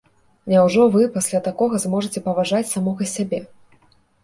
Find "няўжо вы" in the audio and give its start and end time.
0.53-1.01